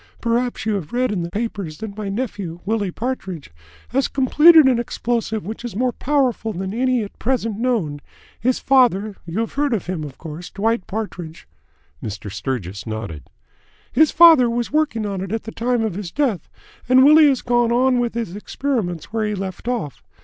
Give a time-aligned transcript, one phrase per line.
[0.19, 3.51] Perhaps you have read in the papers that my nephew, Willie Partridge,
[3.89, 8.01] has completed an explosive which is more powerful than any at present known.
[8.39, 11.47] His father you have heard of him, of course Dwight Partridge."
[12.03, 12.31] Mr.
[12.31, 13.29] Sturgis nodded.
[13.91, 16.49] "His father was working on it at the time of his death,
[16.89, 20.01] and Willie has gone on with his experiments where he left off.